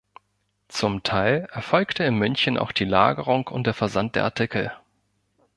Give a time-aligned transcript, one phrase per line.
[0.67, 4.71] Zum Teil erfolgte in München auch die Lagerung und der Versand der Artikel.